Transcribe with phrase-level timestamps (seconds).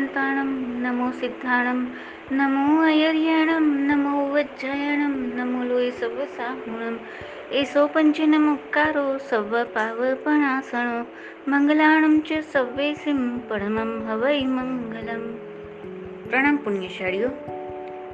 [0.00, 1.86] નમો સિદ્ધાણમ
[2.32, 6.98] નમો અયર્યાણમ નમો વજ્જયણમ નમો લોય serve સાહુણમ
[7.52, 11.06] એસો પંચનમુક્કારો serve પાવપણાસણો
[11.46, 15.24] મંગલાણમ ચ સવ્વેસિમ પરમમ હવૈ મંગલમ
[16.30, 17.30] પ્રણામ પુણ્યશાળીઓ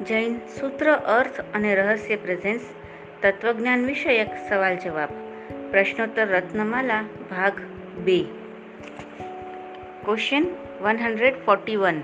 [0.02, 2.62] જૈન સૂત્ર અર્થ અને રહસ્ય પ્રેઝેન્સ
[3.22, 5.08] તત્વજ્ઞાન વિષયક સવાલ જવાબ
[5.70, 7.60] પ્રશ્નોત્તર રત્નમાલા ભાગ
[8.04, 8.20] બે
[10.04, 10.46] question
[10.82, 12.00] one hundred forty one.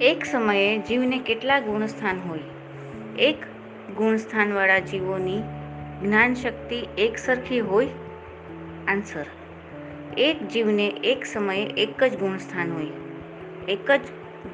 [0.00, 2.38] એક સમયે જીવને કેટલા ગુણસ્થાન હોય?
[3.18, 3.36] એક
[3.96, 5.40] ગુણસ્થાનવાળા જીવોની
[6.02, 7.88] જ્ઞાન શક્તિ એક સરખી હોય?
[8.88, 9.24] આન્સર,
[10.18, 12.86] એક જીવને એક સમયે એક જ ગુણસ્થાન હોય.
[13.68, 14.00] એક જ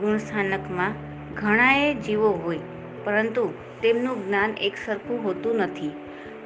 [0.00, 0.92] ગુણસ્થાનકમાં
[1.34, 2.58] ઘણાએ જીવો હોય,
[3.04, 5.92] પરંતુ તેમનું જ્ઞાન એક સરખું હોતું નથી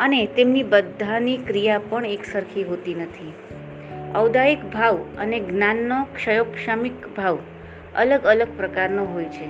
[0.01, 3.33] અને તેમની બધાની ક્રિયા પણ એક સરખી હોતી નથી.
[4.15, 7.39] ઔદાયિક ભાવ અને જ્ઞાનનો ક્ષયોક્ષમિક ભાવ
[7.95, 9.49] અલગ અલગ પ્રકારનો હોય છે.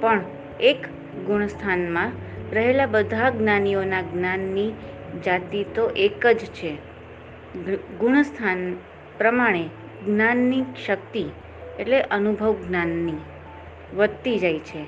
[0.00, 0.20] પણ
[0.60, 0.86] એક
[1.26, 2.12] ગુણસ્થાનમાં
[2.52, 4.72] રહેલા બધા જ્ઞાનીઓના જ્ઞાનની
[5.24, 6.74] જાતિ તો એક જ છે.
[7.98, 8.76] ગુણસ્થાન
[9.18, 9.64] પ્રમાણે
[10.06, 11.24] જ્ઞાનની શક્તિ
[11.78, 13.14] એટલે અનુભવ જ્ઞાનની
[13.96, 14.86] વધતી જાય છે.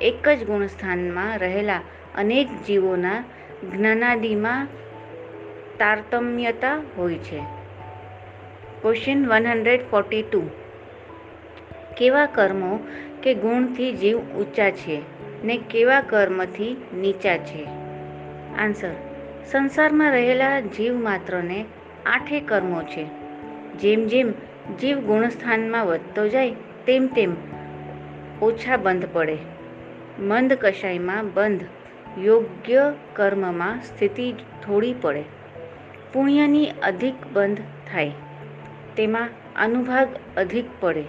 [0.00, 1.80] એક જ ગુણસ્થાનમાં રહેલા
[2.14, 3.24] અનેક જીવોના
[3.76, 4.66] જ્ઞાનાદિમાં
[5.78, 7.57] તારતમ્યતા હોય છે.
[8.82, 10.42] Question one hundred forty two
[11.96, 12.78] કેવા કર્મો
[13.22, 15.02] કે ગુણથી જીવ ઊંચા છે
[15.44, 17.64] ને કેવા કર્મથી નીચા છે?
[18.58, 18.90] આન્સર
[19.50, 21.64] સંસારમાં રહેલા જીવ માત્રને
[22.06, 23.06] આઠે કર્મો છે.
[23.78, 24.32] જેમ જેમ
[24.80, 26.50] જીવ ગુણસ્થાનમાં વધતો જાય,
[26.86, 27.36] તેમ તેમ
[28.42, 29.38] ઓછા બંધ પડે.
[30.18, 31.64] મંદ કશાયમાં બંધ,
[32.18, 35.22] યોગ્ય કર્મમાં સ્થિતિ થોડી પડે.
[36.12, 37.58] પુણ્યની અધિક બંધ
[37.92, 38.12] થાય.
[38.98, 41.04] તેમાં અનુભાગ અધિક પડે.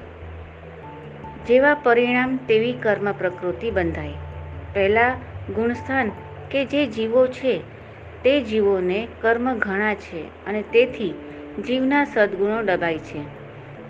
[1.47, 4.13] જેવા પરિણામ તેવી કર્મ પ્રકૃતિ બંધાય.
[4.73, 5.15] પહેલાં
[5.53, 6.11] ગુણસ્થાન
[6.51, 7.61] કે જે જીવો છે,
[8.23, 11.13] તે જીવોને કર્મ ઘણા છે અને તેથી
[11.67, 13.21] જીવના સદગુણો દબાય છે.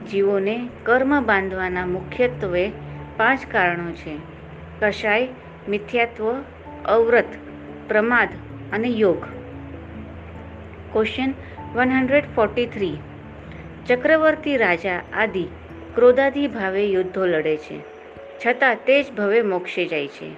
[0.06, 2.72] જીવોને કર્મ બાંધવાના મુખ્યત્વે
[3.18, 4.18] પાંચ કારણો છે.
[4.80, 5.28] કશાય,
[5.70, 6.44] મિથ્યાત્વ,
[6.86, 7.26] અવ્રત,
[7.88, 8.30] પ્રમાદ
[8.74, 9.26] અને યોગ.
[10.94, 11.34] Question
[11.74, 12.98] one hundred forty three
[13.88, 15.47] ચક્રવર્તી રાજા આદિ
[15.95, 17.79] ક્રોધાદી ભાવે યુદ્ધો લડે છે.
[18.45, 20.31] છતાં તે જ ભવે મોક્ષે જાય છે.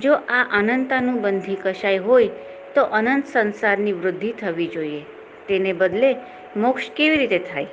[0.00, 2.28] જો આ અનંતાનુબંધી કશાય હોય,
[2.74, 5.00] તો અનંત સંસારની વૃદ્ધિ થવી જોઈએ.
[5.48, 6.16] તેને બદલે
[6.56, 7.66] મોક્ષ કેવી રીતે થાય?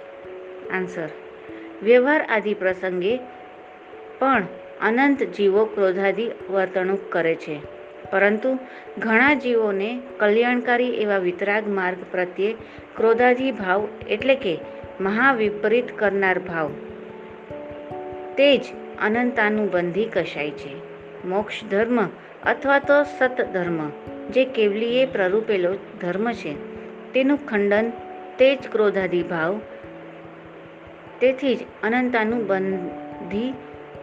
[0.73, 1.09] આન્સર.
[1.83, 3.19] વ્યવહાર આદિ પ્રસંગે
[4.19, 4.43] પણ
[4.81, 7.59] અનંત જીવો ક્રોધાદી વર્તણૂક કરે છે.
[8.11, 8.59] પરંતુ
[8.97, 12.55] ઘણા જીવોને કલ્યાણકારી એવા વિતરાગ માર્ગ પ્રત્યે
[12.95, 14.59] ક્રોધાદી ભાવ એટલે કે
[15.01, 16.71] મહાવિપરીત કરનાર ભાવ.
[18.37, 18.61] તે જ
[19.01, 20.73] અનંતાનું બંધી કશાય છે.
[21.27, 22.07] મોક્ષ ધર્મ
[22.45, 23.89] અથવા તો સતધર્મ
[24.29, 26.53] જે કેવલીએ પ્રરૂપેલો ધર્મ છે.
[27.13, 27.91] તેનું ખંડન
[28.39, 29.59] તે જ ક્રોધાદી ભાવ,
[31.19, 33.53] તેથી જ અનંતાનું બંધી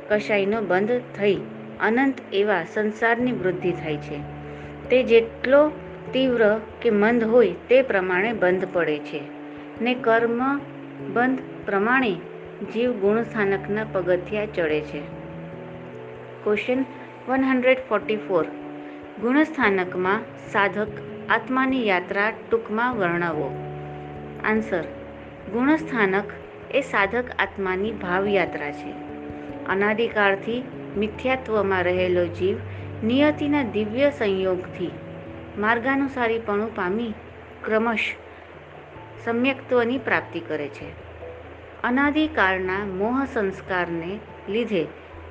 [0.08, 1.34] કશાયનો બંધ થઈ
[1.80, 4.18] અનંત એવા સંસારની વૃદ્ધિ થાય છે.
[4.90, 5.70] તે જેટલો
[6.12, 9.20] તીવ્ર કે મંદ હોય તે પ્રમાણે બંધ પડે છે.
[9.80, 10.60] ને કર્મ
[11.00, 12.12] બંધ પ્રમાણે
[12.74, 15.00] જીવ ગુણસ્થાનકના પગથિયા ચડે છે.
[16.44, 16.84] Question
[17.28, 18.44] one hundred forty four
[19.20, 20.20] ગુણસ્થાનકમાં
[20.52, 20.88] સાધક
[21.30, 23.48] આત્માની યાત્રા ટૂંકમાં વર્ણવો.
[24.44, 24.82] આન્સર
[25.52, 26.24] ગુણસ્થાનક
[26.70, 28.92] એ સાધક આત્માની ભાવયાત્રા છે.
[29.66, 30.62] અનાદિકાળથી
[30.96, 32.56] મિથ્યાત્વમાં રહેલો જીવ
[33.04, 34.90] નિયતિના દિવ્ય સંયોગથી
[35.58, 37.14] માર્ગાનુસારીપણું પામી
[37.64, 38.16] ક્રમશ
[39.26, 40.90] સમ્યક્ત્વની પ્રાપ્તિ કરે છે.
[41.82, 44.86] અનાદિકાળના મોહ સંસ્કારને લીધે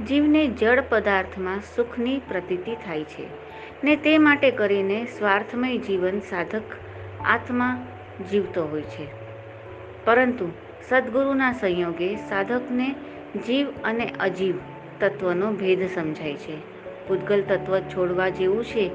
[0.07, 3.25] જીવને જળ પદાર્થમાં સુખની પ્રતીતિ થાય છે
[3.83, 6.61] ને તે માટે કરીને સ્વાર્થમય જીવન સાધક
[7.25, 7.87] આત્મા
[8.31, 9.07] જીવતો હોય છે.
[10.05, 10.51] પરંતુ
[10.89, 12.95] સદગુરુના સંયોગે સાધકને
[13.47, 14.55] જીવ અને અજીવ
[14.99, 16.57] તત્વનો ભેદ સમજાય છે.
[17.07, 18.89] પૂતગલ તત્વ છોડવા જેવું છે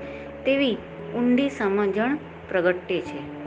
[0.44, 0.76] તેવી
[1.14, 2.16] ઊંડી સમજણ
[2.48, 3.39] પ્રગટે છે.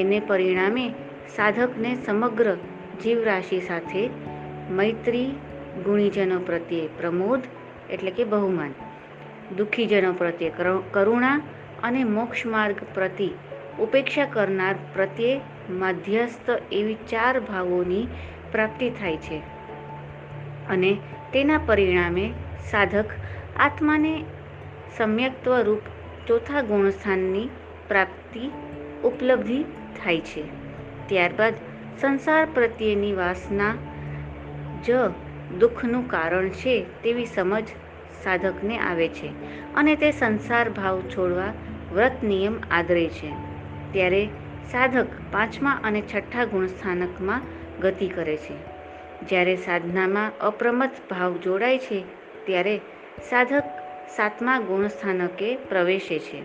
[0.00, 0.88] એને પરિણામે
[1.36, 2.54] સાધકને સમગ્ર
[3.02, 4.08] જીવરાશિ સાથે
[4.70, 5.30] મૈત્રી,
[5.84, 7.42] ગુણીજનો પ્રત્યે પ્રમોદ
[7.90, 8.72] એટલે કે બહુમાન,
[9.56, 10.52] દુઃખીજનો પ્રત્યે
[10.90, 11.40] કરુણા
[11.82, 13.30] અને મોક્ષ માર્ગ પ્રતિ
[13.80, 15.40] ઉપેક્ષા કરનાર પ્રત્યે
[15.70, 18.06] મધ્યસ્થ એવી ચાર ભાવોની
[18.52, 19.38] પ્રાપ્તિ થાય છે.
[20.68, 20.98] અને
[21.32, 22.32] તેના પરિણામે
[22.70, 23.04] સાધક
[23.56, 24.24] આત્માને
[24.98, 25.82] સમ્યક્ત્વ રૂપ
[26.26, 27.48] ચોથા ગુણસ્થાનની
[27.88, 28.50] પ્રાપ્તિ
[29.04, 29.64] ઉપલબ્ધિ
[29.96, 30.42] થાય છે.
[31.06, 31.54] ત્યારબાદ
[32.00, 33.74] સંસાર પ્રત્યેની વાસના
[34.84, 34.90] જ
[35.58, 37.66] દુઃખનું કારણ છે તેવી સમજ
[38.24, 39.28] સાધકને આવે છે
[39.74, 41.52] અને તે સંસાર ભાવ છોડવા
[41.92, 43.30] વ્રત નિયમ આદરે છે.
[43.92, 44.26] ત્યારે
[44.72, 47.40] સાધક પાંચમા અને છઠ્ઠા ગુણસ્થાનકમાં
[47.80, 48.56] ગતિ કરે છે.
[49.26, 52.04] જ્યારે સાધનામાં અપ્રમત ભાવ જોડાય છે,
[52.46, 52.80] ત્યારે
[53.30, 53.64] સાધક
[54.16, 56.42] સાતમા ગુણસ્થાનકે પ્રવેશે છે.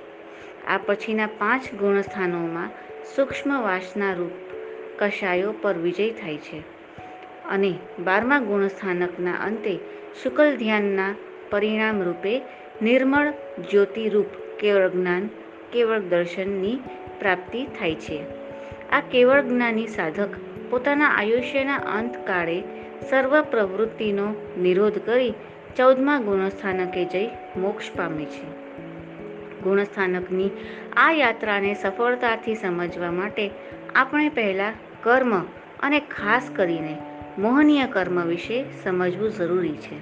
[0.68, 2.70] આ પછીના પાંચ ગુણસ્થાનોમાં
[3.16, 4.32] સૂક્ષ્મ વાસના રૂપ
[5.00, 6.60] કશાયો પર વિજય થાય છે.
[7.50, 7.74] અને
[8.04, 9.80] બારમા ગુણસ્થાનકના અંતે
[10.24, 11.16] શુકલ ધ્યાનના
[11.50, 12.42] પરિણામ રૂપે
[12.82, 13.34] નિર્મળ
[13.72, 14.26] જ્યોતિરૂપ
[14.60, 15.30] કેવળ જ્ઞાન,
[15.74, 16.80] કેવળ દર્શનની
[17.20, 18.24] પ્રાપ્તિ થાય છે.
[18.92, 20.30] આ કેવળ જ્ઞાની સાધક
[20.70, 22.64] પોતાના આયુષ્યના અંતકાળે
[23.10, 25.34] સર્વ પ્રવૃત્તિનો નિરોધ કરી
[25.78, 28.63] ચૌદમા ગુણસ્થાનકે જઈ મોક્ષ પામે છે.
[29.64, 30.50] ગુણસ્થાનકની
[30.98, 33.50] આ યાત્રાને સફળતાથી સમજવા માટે
[33.96, 34.74] આપણે પહેલાં
[35.04, 35.42] કર્મ
[35.84, 36.98] અને ખાસ કરીને
[37.38, 40.00] મોહનીય કર્મ વિશે સમજવું જરૂરી છે.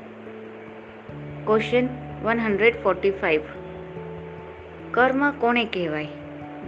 [1.46, 1.88] Question
[2.24, 3.42] one hundred forty five
[4.92, 6.08] કર્મ કોને કહેવાય?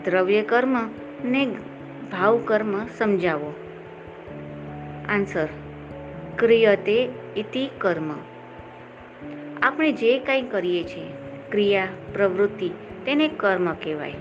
[0.05, 0.77] દ્રવ્ય કર્મ
[1.25, 1.45] ને
[2.11, 3.53] ભાવ કર્મ સમજાવો.
[5.09, 5.47] આન્સર
[6.37, 8.11] ક્રિયતે ઇતિ કર્મ.
[9.61, 11.22] આપણે જે કાંઈ કરીએ છીએ
[11.53, 12.69] ક્રિયા, પ્રવૃત્તિ
[13.05, 14.13] તેને કર્મ કહેવાય.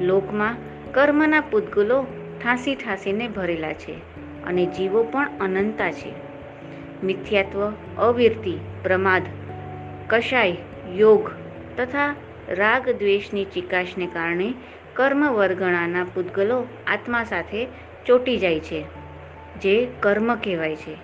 [0.00, 0.56] લોકમાં
[0.92, 2.06] કર્મના પૂતગુલો
[2.44, 3.92] ઠાંસી ઠાંસીને ભરેલા છે
[4.44, 6.12] અને જીવો પણ અનંતા છે.
[7.04, 9.22] મિથ્યાત્વ, અવિરતિ, પ્રમાદ,
[10.08, 10.56] કશાય,
[10.94, 11.30] યોગ
[11.76, 12.14] તથા
[12.48, 14.54] રાગ દ્વેષની ચિકાશને કારણે
[14.94, 17.66] કર્મ વર્ગણાના પૂતગલો આત્મા સાથે
[18.06, 18.84] ચોટી જાય છે,
[19.62, 20.96] જે કર્મ કહેવાય છે.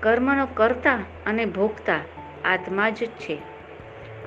[0.00, 2.00] કર્મનો કરતા અને ભોગતા
[2.44, 3.49] આત્મા જ છે.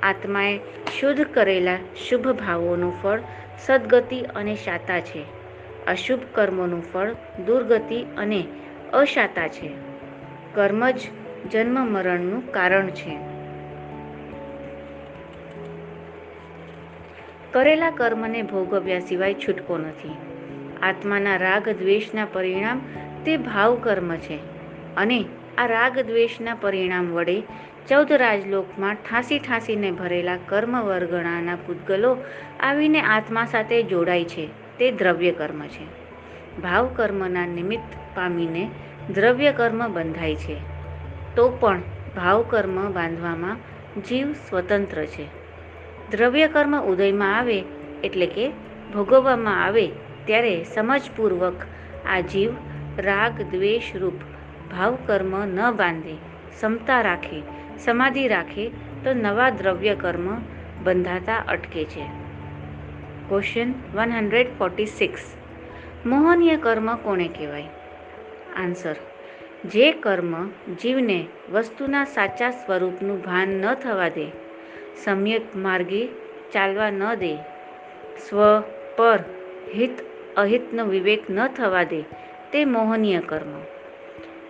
[0.03, 0.59] આત્માએ
[0.99, 1.77] શુદ્ધ કરેલા
[2.09, 3.19] શુભ ભાવોનું ફળ
[3.65, 5.23] સદગતિ અને શાતા છે.
[5.87, 7.13] અશુભ કર્મોનું ફળ
[7.45, 8.43] દુર્ગતિ અને
[8.93, 9.71] અશાતા છે.
[10.55, 10.99] કર્મ જ
[11.51, 13.17] જન્મ મરણનું કારણ છે.
[17.53, 20.11] કરેલા કર્મને ભોગવ્યા સિવાય છૂટકો નથી.
[20.81, 22.81] આત્માના રાગ દ્વેષના પરિણામ
[23.25, 24.39] તે ભાવ કર્મ છે
[24.95, 25.25] અને
[25.57, 27.43] આ રાગ દ્વેષના પરિણામ વડે
[27.89, 32.17] ચૌદ રાજલોકમાં ઠાંસી ઠાંસીને ભરેલા કર્મ વર્ગણાના પૂતગલો
[32.59, 34.49] આવીને આત્મા સાથે જોડાય છે.
[34.79, 35.85] તે દ્રવ્ય કર્મ છે.
[36.61, 38.69] ભાવ કર્મના નિમિત્ત પામીને
[39.13, 40.57] દ્રવ્ય કર્મ બંધાય છે.
[41.35, 41.81] તો પણ
[42.15, 43.57] ભાવ કર્મ બાંધવામાં
[44.01, 45.25] જીવ સ્વતંત્ર છે.
[46.11, 47.63] દ્રવ્ય કર્મ ઉદયમાં આવે
[48.03, 48.49] એટલે કે
[48.93, 49.87] ભોગવવામાં આવે
[50.25, 51.53] ત્યારે સમજપૂર્વક
[52.07, 52.51] આ જીવ
[52.99, 54.19] રાગ દ્વેષ રૂપ
[54.71, 57.41] ભાવ કર્મ ન બાંધે ક્ષમતા રાખે
[57.79, 58.69] સમાધિ રાખે
[59.03, 60.37] તો નવા દ્રવ્ય કર્મ
[60.83, 62.03] બંધાતા અટકે છે.
[63.29, 65.21] Question one hundred forty six
[66.05, 67.63] મોહનીય કર્મ કોને કહેવાય?
[68.55, 68.95] આન્સર
[69.65, 70.49] જે કર્મ
[70.81, 74.27] જીવને વસ્તુના સાચા સ્વરૂપનું ભાન ન થવા દે,
[75.03, 76.07] સમ્યક માર્ગે
[76.53, 77.35] ચાલવા ન દે,
[78.29, 78.61] સ્વ
[78.97, 79.19] પર
[79.75, 79.91] હિત
[80.37, 82.01] અહિતનો વિવેક ન થવા દે,
[82.51, 83.82] તે મોહનીય કર્મ.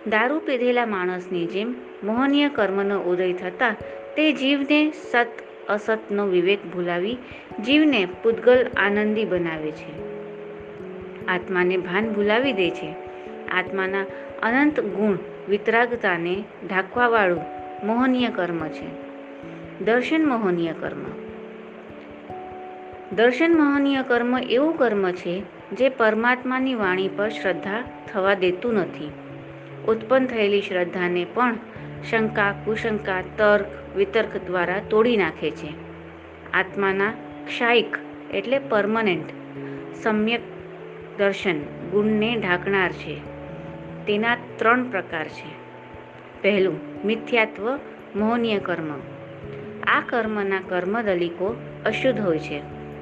[0.08, 1.74] દારૂ પીધેલા માણસની જેમ
[2.04, 3.76] મોહનીય કર્મનો ઉદય થતાં
[4.16, 5.26] તે જીવને સત
[5.68, 7.16] અસતનો વિવેક ભૂલાવી
[7.66, 10.14] જીવને પૂતગલ આનંદી બનાવે છે.
[11.26, 12.94] આત્માને ભાન ભૂલાવી દે છે.
[13.48, 14.02] આત્માના
[14.42, 15.18] અનંત ગુણ
[15.48, 17.42] વિતરાગતાને ઢાંકવાવાળું
[17.86, 18.86] મોહનીય કર્મ છે.
[19.84, 21.04] દર્શન મોહનીય કર્મ.
[23.16, 25.42] દર્શન મોહનીય કર્મ એવું કર્મ છે
[25.72, 29.10] જે પરમાત્માની વાણી પર શ્રદ્ધા થવા દેતું નથી.
[29.88, 31.56] ઉત્પન્ન થયેલી શ્રદ્ધાને પણ
[32.10, 35.74] શંકા, કુશંકા, તર્ક, વિતર્ક દ્વારા તોડી નાખે છે.
[36.52, 37.10] આત્માના
[37.46, 37.96] ક્ષાયિક
[38.34, 39.24] એટલે પરમનન્ટ,
[40.02, 40.40] સમ્યક
[41.18, 41.58] દર્શન
[41.90, 43.16] ગુણને ઢાંકનાર છે.
[44.06, 45.64] તેના ત્રણ પ્રકાર છે.
[46.42, 47.78] પહેલું, મિથ્યાત્વ,
[48.16, 49.00] મોહનીય કર્મ.
[49.86, 52.58] આ કર્મના કર્મદલિકો અશુદ્ધ હોય છે.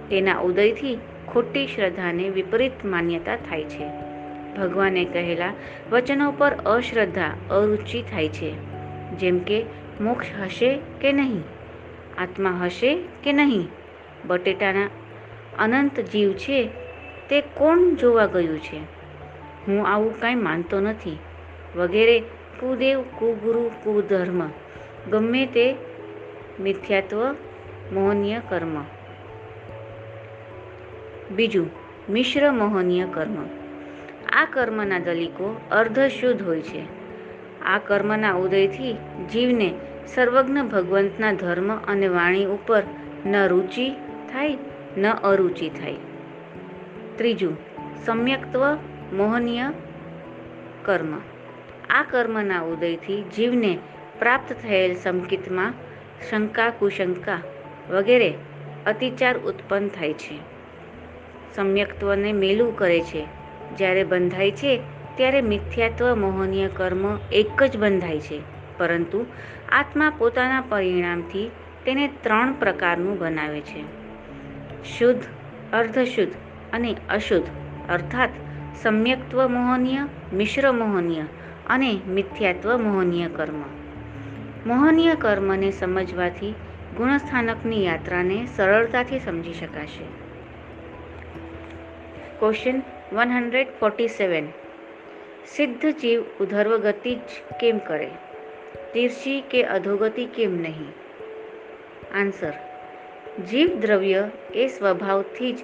[0.08, 0.98] તેના ઉદયથી
[1.28, 4.11] ખોટી શ્રદ્ધાને વિપરીત માન્યતા થાય છે.
[4.56, 5.54] ભગવાને કહેલા,
[5.90, 8.50] વચનો પર અશ્રદ્ધા અરુચિ થાય છે.
[9.10, 9.64] જેમ કે,
[10.00, 11.42] મોક્ષ હશે કે નહીં?
[12.18, 13.68] આત્મા હશે કે નહીં?
[14.26, 14.90] બટેટાના
[15.58, 16.68] અનંત જીવ છે,
[17.30, 18.78] તે કોણ જોવા ગયું છે?
[19.68, 21.18] હું આવું કાંઈ માનતો નથી.
[21.76, 22.20] વગેરે
[22.60, 24.50] કુદેવ, કુગુરુ, કુધર્મ,
[25.10, 25.74] ગમે તે
[26.60, 27.36] મિથ્યાત્વ,
[27.92, 28.84] મોહનીય કર્મ.
[31.34, 31.70] બીજું,
[32.10, 33.61] મિશ્ર મોહનીય કર્મ.
[34.32, 36.82] આ કર્મના દલિકો અર્ધશુદ્ધ હોય છે.
[37.62, 38.96] આ કર્મના ઉદયથી
[39.32, 39.74] જીવને
[40.06, 42.82] સર્વજ્ઞ ભગવંતના ધર્મ અને વાણી ઉપર
[43.26, 43.90] ન રુચિ
[44.32, 44.58] થાય,
[44.96, 45.94] ન અરુચિ થાય.
[47.16, 47.56] ત્રીજું,
[48.04, 48.74] સમ્યક્ત્વ
[49.12, 49.62] મોહનીય
[50.84, 51.20] કર્મ.
[51.90, 53.78] આ કર્મના ઉદયથી જીવને
[54.18, 55.74] પ્રાપ્ત થયેલ સંકિતમાં
[56.30, 57.38] શંકા, કુશંકા
[57.90, 58.34] વગેરે
[58.86, 60.38] અતિચાર ઉત્પન્ન થાય છે.
[61.54, 63.41] સમ્યક્ત્વને મેલું કરે છે.
[63.76, 64.80] જ્યારે બંધાય છે,
[65.16, 68.40] ત્યારે મિથ્યાત્વ, મોહનીય કર્મ એક જ બંધાય છે.
[68.78, 69.26] પરંતુ
[69.72, 71.50] આત્મા પોતાના પરિણામથી
[71.84, 73.82] તેને ત્રણ પ્રકારનું બનાવે છે.
[74.98, 75.20] શુદ્ધ,
[75.72, 76.32] અર્ધશુદ્ધ
[76.72, 77.46] અને અશુદ્ધ
[77.90, 78.30] અર્થાત
[78.82, 79.98] સમ્યક્ત્વ મોહનીય,
[80.32, 81.22] મિશ્ર મોહનીય
[81.66, 83.62] અને મિથ્યાત્વ મોહનીય કર્મ.
[84.66, 86.54] મોહનીય કર્મને સમજવાથી
[86.96, 90.04] ગુણસ્થાનકની યાત્રાને સરળતાથી સમજી શકાશે.
[92.38, 94.46] Question one hundred forty seven.
[95.46, 98.10] સિદ્ધ જીવ ઉધર્વગતિ જ કેમ કરે?
[98.94, 100.92] તીર્ષી કે અધોગતિ કેમ નહીં?
[102.14, 102.52] આન્સર.
[103.50, 105.58] જીવ દ્રવ્ય એ સ્વભાવથી જ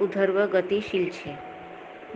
[0.00, 1.36] ઉધર્વ ગતિશીલ છે.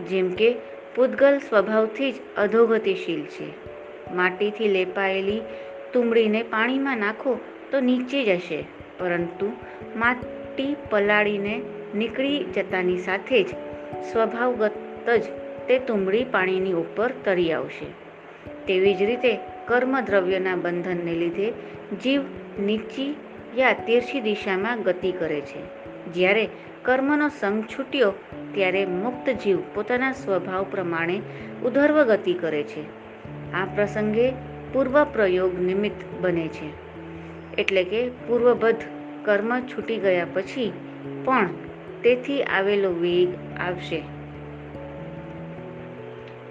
[0.05, 0.55] જેમ કે
[0.95, 3.47] પૂદગલ સ્વભાવથી જ અધોગતિશીલ છે.
[4.15, 5.41] માટીથી લેપાયેલી
[5.93, 7.39] તુંબડીને પાણીમાં નાખો
[7.71, 8.63] તો નીચે જશે,
[8.99, 9.51] પરંતુ
[9.95, 11.61] માટી પલાળીને
[11.95, 13.47] નીકળી જતાની સાથે જ
[14.01, 15.23] સ્વભાવગત જ
[15.67, 17.85] તે તુંબડી પાણીની ઉપર તરી આવશે.
[18.65, 21.53] તેવી જ રીતે કર્મ દ્રવ્યના બંધનને લીધે
[22.03, 22.21] જીવ
[22.59, 23.15] નીચી
[23.57, 25.79] યા તીર્ષી દિશામાં ગતિ કરે છે.
[26.13, 26.49] જ્યારે
[26.81, 28.13] કર્મનો સંગ છૂટ્યો,
[28.53, 31.21] ત્યારે મુક્ત જીવ પોતાના સ્વભાવ પ્રમાણે
[31.63, 32.81] ઉધર્વ ગતિ કરે છે.
[33.53, 34.31] આ પ્રસંગે
[34.73, 36.89] પૂર્વ પ્રયોગ નિમિત્ત બને છે.
[37.57, 38.77] એટલે કે પૂર્વબદ્ધ
[39.25, 40.73] કર્મ છૂટી ગયા પછી
[41.25, 41.49] પણ
[42.03, 43.27] તેથી આવેલો વેગ
[43.59, 44.03] આવશે.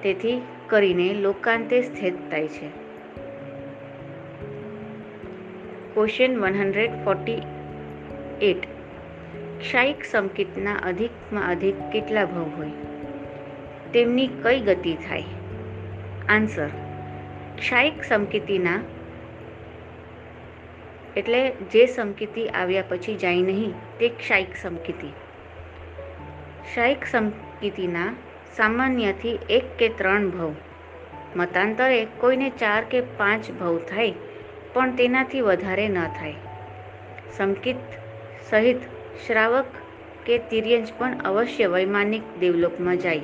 [0.03, 2.69] તેથી કરીને લોકાંતે સ્થિત થાય છે.
[5.95, 7.43] Question one hundred forty
[8.43, 8.63] eight
[9.61, 12.71] ક્ષાયિક સંકેતના અધિકમાં અધિક કેટલા ભાવ હોય?
[13.93, 15.25] તેમની કઈ ગતિ થાય?
[16.29, 16.69] આન્સર
[17.57, 18.81] ક્ષાયિક સંકેતીના
[21.17, 25.13] એટલે જે સંકેતી આવ્યા પછી જાય નહીં, તે ક્ષાયિક સંકિતિ.
[26.69, 28.15] ક્ષાયિક સંકિતિના
[28.57, 30.55] સામાન્યથી એક કે ત્રણ ભવ.
[31.37, 34.13] મતાંતરે કોઈને ચાર કે પાંચ ભવ થાય,
[34.73, 36.35] પણ તેનાથી વધારે ન થાય.
[37.37, 37.77] સંકિત
[38.51, 38.77] સહિત
[39.27, 39.65] શ્રાવક
[40.27, 43.21] કે તિર્યંજ પણ અવશ્ય વૈમાનિક દેવલોકમાં જાય.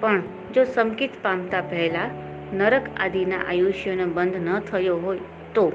[0.00, 0.22] પણ
[0.54, 2.10] જો સંકિત પામતા પહેલા
[2.52, 5.18] નરક આદિના આયુષ્યનો બંધ ન થયો હોય
[5.54, 5.72] તો.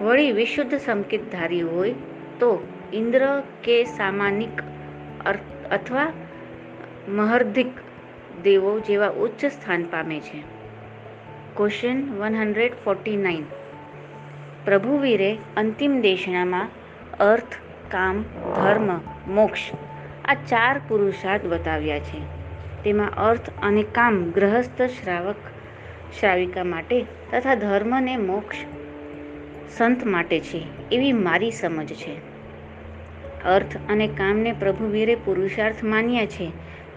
[0.00, 1.92] વળી વિશુદ્ધ સંકિતધારી હોય
[2.38, 4.62] તો ઇન્દ્ર કે સામાનિક
[5.70, 6.12] અથવા
[7.08, 7.66] મહર્ધિક
[8.42, 10.42] દેવો જેવા ઉચ્ચ સ્થાન પામે છે.
[11.56, 13.44] Question one hundred forty nine
[14.64, 16.68] પ્રભુવીરે અંતિમ દેશનામાં
[17.20, 17.56] અર્થ,
[17.90, 18.22] કામ,
[18.56, 19.00] ધર્મ,
[19.34, 19.60] મોક્ષ
[20.24, 22.20] આ ચાર પુરુષાર્થ બતાવ્યા છે.
[22.84, 25.36] તેમાં અર્થ અને કામ ગ્રહસ્થ શ્રાવક,
[26.20, 28.56] શ્રાવિકા માટે તથા ધર્મને મોક્ષ
[29.76, 30.64] સંત માટે છે.
[30.92, 32.35] એવી મારી સમજ છે.
[33.44, 36.52] અર્થ અને કામને પ્રભુવીરે પુરુષાર્થ માન્યા છે,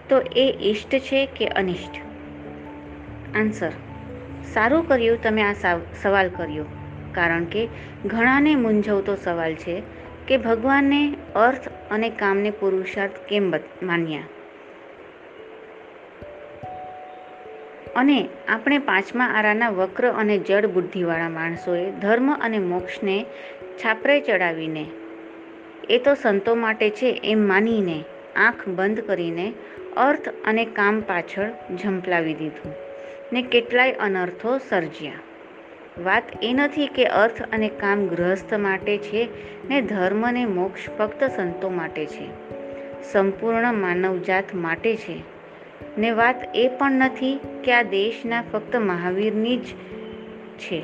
[0.08, 1.96] તો એ ઇષ્ટ છે કે અનિષ્ટ?
[3.36, 3.72] આન્સર
[4.54, 5.52] સારું કર્યું તમે આ
[6.02, 6.64] સવાલ કર્યો,
[7.12, 7.68] કારણ કે
[8.06, 9.82] ઘણાને મૂંઝવતો સવાલ છે
[10.28, 14.22] કે ભગવાનને અર્થ અને કામને પુરુષાર્થ કેમ માન્યા?
[17.96, 23.24] અને આપણે પાંચમા આરાના વક્ર અને જડ બુદ્ધિવાળા માણસોએ ધર્મ અને મોક્ષને
[23.76, 24.86] છાપરે ચડાવીને
[25.90, 28.04] એ તો સંતો માટે છે એમ માનીને
[28.36, 29.52] આંખ બંધ કરીને
[29.96, 32.74] અર્થ અને કામ પાછળ ઝંપલાવી દીધું
[33.32, 35.12] ને કેટલાય અનર્થો સર્જ્યા.
[36.04, 39.28] વાત એ નથી કે અર્થ અને કામ ગૃહસ્થ માટે છે
[39.68, 42.26] ને ધર્મ ને મોક્ષ ફક્ત સંતો માટે છે.
[43.12, 45.22] સંપૂર્ણ માનવજાત માટે છે.
[45.98, 49.64] ને વાત એ પણ નથી કે આ દેશના ફક્ત મહાવીરની જ
[50.58, 50.82] છે.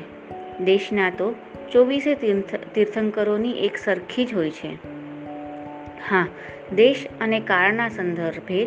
[0.59, 1.35] દેશના તો
[1.71, 2.15] ચોવીસે
[2.73, 4.96] તીર્થંકરોની એક સરખી જ હોય છે.
[6.01, 6.27] હા,
[6.75, 8.65] દેશ અને કાળના સંદર્ભે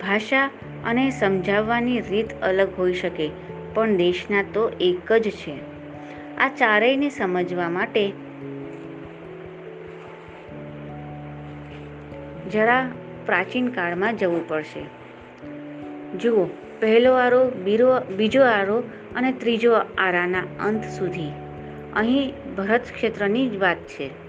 [0.00, 0.50] ભાષા
[0.84, 3.30] અને સમજાવવાની રીત અલગ હોઈ શકે,
[3.74, 5.72] પણ દેશના તો એક જ છે.
[6.36, 8.12] આ ચારેયને સમજવા માટે
[12.52, 12.88] જરા
[13.26, 14.84] પ્રાચીન કાળમાં જવું પડશે.
[16.18, 16.44] જુઓ,
[16.80, 18.82] પહેલો આરો, બીરો, બીજો આરો
[19.16, 21.30] અને ત્રીજો આરાના અંત સુધી.
[21.96, 24.21] અહીં ભરત ક્ષેત્રની જ વાત છે.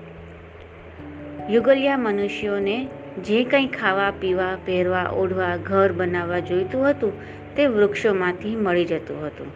[1.49, 2.87] યુગલિયા મનુષ્યોને
[3.23, 7.13] જે કંઈ ખાવા, પીવા, પહેરવા, ઓઢવા, ઘર બનાવવા જોઈતું હતું,
[7.55, 9.51] તે વૃક્ષોમાંથી મળી જતું હતું.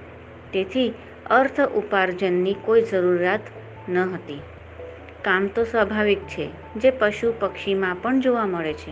[0.51, 0.93] તેથી
[1.25, 3.39] અર્થ ઉપાર્જનની કોઈ જરૂરિયાત
[3.89, 4.41] ન હતી.
[5.21, 8.91] કામ તો સ્વાભાવિક છે, જે પશુ પક્ષીમાં પણ જોવા મળે છે.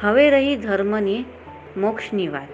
[0.00, 1.24] હવે રહી ધર્મની
[1.76, 2.48] મોક્ષની વાત.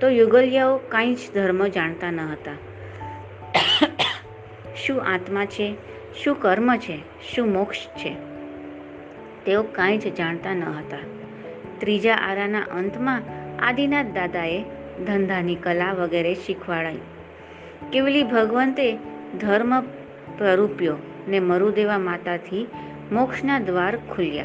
[0.00, 2.52] તો યુગલિયાઓ કાંઈ જ ધર્મ જાણતા ન હતા.
[4.76, 5.74] શું આત્મા છે,
[6.24, 6.98] શું કર્મ છે,
[7.34, 8.39] શું મોક્ષ છે?
[9.50, 10.96] તેઓ કાંઈ જ જાણતા ન હતા.
[11.78, 13.22] ત્રીજા આરાના અંતમાં
[13.66, 14.62] આદિનાથ દાદાએ
[15.06, 16.98] ધંધાની કલા વગેરે શીખવાડાઈ.
[17.92, 18.96] કેવલી ભગવંતે
[19.40, 19.80] ધર્મ
[20.38, 20.96] પ્રરૂપ્યો
[21.28, 22.66] ને મરુદેવા માતાથી
[23.12, 24.44] મોક્ષના દ્વાર ખુલ્યા.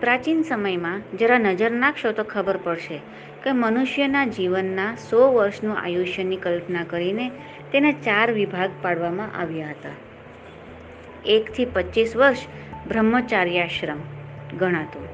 [0.00, 2.98] પ્રાચીન સમયમાં જરા નજર નાખશો તો ખબર પડશે
[3.44, 7.30] કે મનુષ્યના જીવનના સો વર્ષનું આયુષ્યની કલ્પના કરીને
[7.72, 9.88] તેના ચાર વિભાગ પાડવામાં આવ્યા હતા.
[11.26, 12.38] એકથી પચીસ વર્ષ
[12.88, 14.17] બ્રહ્મચાર્યાશ્રમ.
[14.54, 15.08] ગણાતું.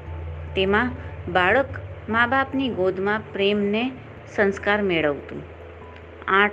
[0.53, 0.91] તેમાં
[1.31, 1.65] બાળક
[2.09, 3.91] મા બાપની ગોદમાં પ્રેમને
[4.35, 5.43] સંસ્કાર મેળવતું.
[6.27, 6.51] આઠ,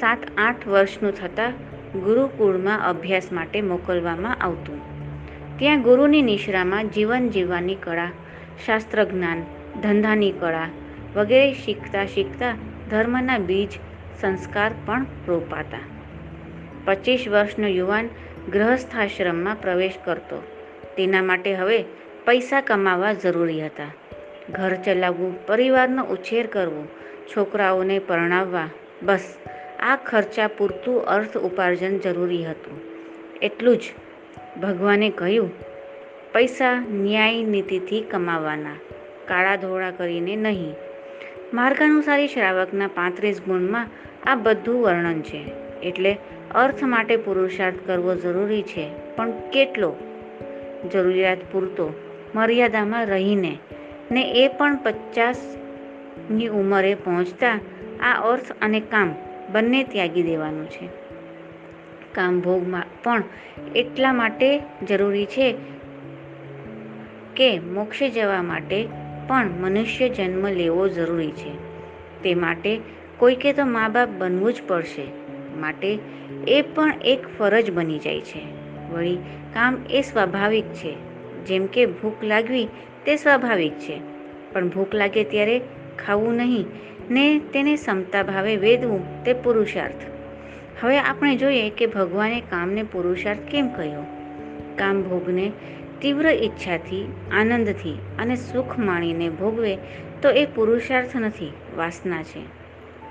[0.00, 1.52] સાત, આઠ વર્ષનું થતાં
[2.00, 4.96] ગુરુકુળમાં અભ્યાસ માટે મોકલવામાં આવતું.
[5.58, 8.10] ત્યાં ગુરુની નિશ્રામાં જીવન જીવવાની કળા
[8.66, 9.42] શાસ્ત્ર જ્ઞાન
[9.82, 10.68] ધંધાની કળા
[11.16, 12.54] વગેરે શીખતા શીખતા
[12.90, 13.70] ધર્મના બીજ
[14.20, 15.78] સંસ્કાર પણ રોપાતા.
[16.84, 18.08] પચીસ વર્ષનો યુવાન
[18.52, 20.55] ગૃહસ્થાશ્રમમાં પ્રવેશ કરતો.
[20.96, 21.84] તેના માટે હવે
[22.26, 23.92] પૈસા કમાવા જરૂરી હતા.
[24.50, 26.88] ઘર ચલાવવું, પરિવારનો ઉછેર કરવો,
[27.36, 28.68] છોકરાઓને પરણાવવા,
[29.02, 29.36] બસ,
[29.80, 32.80] આ ખર્ચા પૂરતું અર્થ ઉપાર્જન જરૂરી હતું.
[33.42, 33.80] એટલું જ.
[34.62, 35.50] ભગવાને કહ્યું,
[36.32, 38.76] પૈસા ન્યાય નીતિથી કમાવાના,
[39.28, 40.74] કાળા ધોળા કરીને નહીં.
[41.54, 43.86] માર્ગાનુસારી શ્રાવકના પાંત્રીસ ગુણમાં
[44.26, 45.44] આ બધું વર્ણન છે.
[45.82, 46.18] એટલે
[46.54, 48.90] અર્થ માટે પુરુષાર્થ કરવો જરૂરી છે.
[49.16, 49.94] પણ કેટલો?
[50.90, 51.94] જરૂરિયાત પૂરતો
[52.34, 53.58] મર્યાદામાં રહીને
[54.10, 57.60] ને એ પણ પચાસની ઉંમરે પહોંચતા
[58.00, 59.14] આ અર્થ અને કામ
[59.52, 60.88] બંને ત્યાગી દેવાનું છે.
[62.12, 63.22] કામ ભોગમાં પણ
[63.76, 65.54] એટલા માટે જરૂરી છે
[67.36, 68.88] કે મોક્ષે જવા માટે
[69.28, 71.50] પણ મનુષ્ય જન્મ લેવો જરૂરી છે.
[72.22, 72.80] તે માટે
[73.16, 75.04] કોઈકે તો મા બાપ બનવું જ પડશે.
[75.56, 75.98] માટે
[76.48, 78.42] એ પણ એક ફરજ બની જાય છે.
[78.92, 79.18] વળી
[79.56, 80.96] કામ એ સ્વાભાવિક છે.
[81.46, 82.68] જેમ કે ભૂખ લાગવી
[83.06, 84.00] તે સ્વાભાવિક છે.
[84.52, 85.60] પણ ભૂખ લાગે ત્યારે
[86.06, 86.66] ખાવું નહીં
[87.10, 90.04] ને તેને ક્ષમતા ભાવે વેદવું તે પુરુષાર્થ.
[90.84, 94.02] હવે આપણે જોઈએ કે ભગવાને કામને પુરુષાર્થ કેમ કહ્યો?
[94.76, 95.52] કામ ભોગને
[96.02, 99.78] તીવ્ર ઈચ્છાથી, આનંદથી અને સુખ માણીને ભોગવે
[100.22, 102.40] તો એ પુરુષાર્થ નથી, વાસના છે.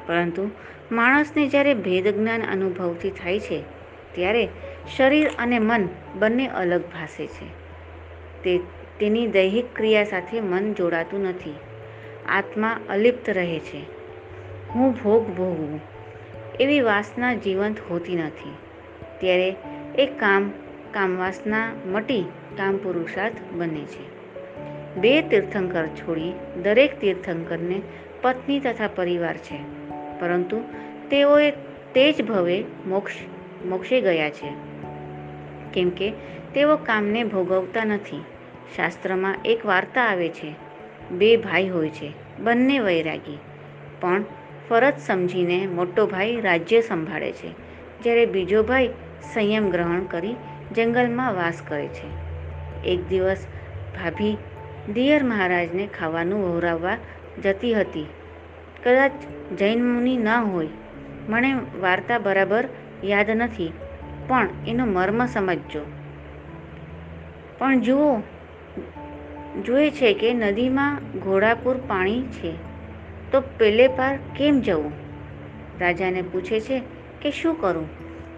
[0.08, 0.51] પરંતુ
[0.91, 3.62] માણસને જ્યારે ભેદ જ્ઞાન અનુભવથી થાય છે,
[4.12, 4.47] ત્યારે
[4.98, 5.88] શરીર અને મન
[6.19, 7.65] બંને અલગ ભાસે છે.
[8.43, 8.60] તે
[9.00, 11.56] તેની દૈહિક ક્રિયા સાથે મન જોડાતું નથી.
[12.30, 13.82] આત્મા અલિપ્ત રહે છે.
[14.76, 15.80] હું ભોગ ભોગવું.
[16.60, 18.54] એવી વાસના જીવંત હોતી નથી.
[19.19, 19.56] ત્યારે
[19.95, 20.52] એ કામ
[20.91, 22.21] કામવાસના મટી
[22.58, 24.15] કામ પુરુષાર્થ બને છે.
[24.95, 27.82] બે તીર્થંકર છોડી દરેક તીર્થંકરને
[28.21, 29.58] પત્ની તથા પરિવાર છે.
[30.19, 30.62] પરંતુ
[31.10, 31.52] તેઓએ
[31.93, 33.13] તે જ ભવે મોક્ષ,
[33.65, 34.74] મોક્ષે ગયા છે.
[35.75, 36.09] કેમ કે
[36.53, 38.21] તેઓ કામને ભોગવતા નથી.
[38.75, 40.55] શાસ્ત્રમાં એક વાર્તા આવે છે,
[41.11, 42.09] બે ભાઈ હોય છે,
[42.39, 43.38] બંને વૈરાગી.
[44.01, 44.23] પણ
[44.69, 47.51] ફરજ સમજીને મોટો ભાઈ રાજ્ય સંભાળે છે,
[48.03, 48.89] જ્યારે બીજો ભાઈ
[49.33, 50.35] સંયમ ગ્રહણ કરી
[50.75, 52.07] જંગલમાં વાસ કરે છે.
[52.88, 53.47] એક દિવસ
[53.95, 54.38] ભાભી
[54.93, 56.97] દિયર મહારાજને ખાવાનું વહોરાવવા
[57.43, 58.07] જતી હતી.
[58.83, 59.11] કદાચ
[59.59, 60.67] જૈન મુનિ ન હોય,
[61.29, 62.63] મને વાર્તા બરાબર
[63.03, 63.71] યાદ નથી
[64.27, 65.81] પણ એનો મર્મ સમજજો.
[67.57, 68.19] પણ જુઓ,
[69.65, 72.53] જુએ છે કે નદીમાં ઘોડાપુર પાણી છે.
[73.31, 74.91] તો પેલે પાર કેમ જવું?
[75.79, 76.81] રાજાને પૂછે છે
[77.21, 77.89] કે શું કરું?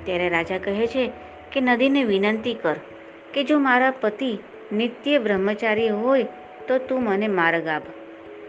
[0.05, 1.11] ત્યારે રાજા કહે છે
[1.51, 2.75] કે નદીને વિનંતી કર
[3.33, 4.37] કે જો મારા પતિ
[4.73, 6.23] નિત્ય બ્રહ્મચારી હોય
[6.67, 7.81] તો તું મને માર્ગ આપ.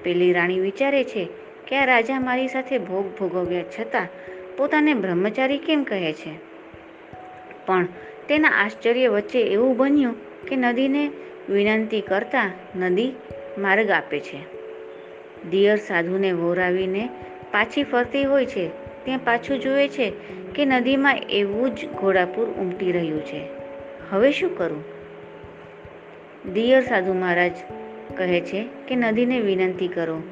[0.03, 1.29] પેલી રાણી વિચારે છે
[1.69, 4.09] કે આ રાજા મારી સાથે ભોગ ભોગવ્યા છતાં
[4.57, 6.48] પોતાને બ્રહ્મચારી કેમ કહે છે?
[7.69, 7.87] પણ
[8.29, 10.15] તેના આશ્ચર્ય વચ્ચે એવું બન્યું
[10.47, 11.11] કે નદીને
[11.49, 13.13] વિનંતી કરતા નદી
[13.59, 14.39] માર્ગ આપે છે.
[15.51, 17.09] દિયર સાધુને વોરાવીને
[17.53, 18.69] પાછી ફરતી હોય છે,
[19.05, 20.13] ત્યાં પાછું જુએ છે
[20.55, 23.41] કે નદીમાં એવું જ ઘોડાપુર ઉમટી રહ્યું છે.
[24.11, 24.85] હવે શું કરું?
[26.53, 27.53] દિયર સાધુ મહારાજ
[28.17, 30.23] કહે છે કે નદીને વિનંતી કરો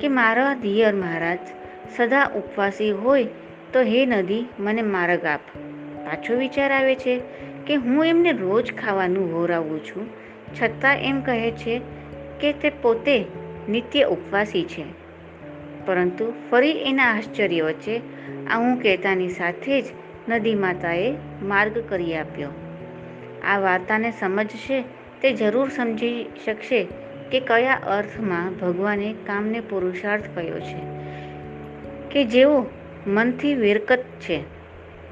[0.00, 1.38] કે મારા દિયર મહારાજ
[1.96, 3.24] સદા ઉપવાસી હોય
[3.72, 5.40] તો હે નદી, મને માર્ગ આપ.
[6.10, 7.20] પાછો વિચાર આવે છે
[7.66, 10.08] કે હું એમને રોજ ખાવાનું હોરાવું છું,
[10.62, 11.80] છતાં એમ કહે છે
[12.40, 13.24] કે તે પોતે
[13.68, 14.84] નિત્ય ઉપવાસી છે.
[15.86, 18.00] પરંતુ ફરી એના આશ્ચર્ય વચ્ચે
[18.50, 19.84] આ હું કહેતાની સાથે જ
[20.28, 22.48] નદી માતાએ માર્ગ કરી આપ્યો.
[23.46, 24.84] આ વાર્તાને સમજશે
[25.22, 26.86] તે જરૂર સમજી શકશે
[27.32, 30.80] કે કયા અર્થમાં ભગવાને કામને પુરુષાર્થ કહ્યો છે,
[32.10, 32.66] કે જેઓ
[33.06, 34.59] મનથી વિરકત છે.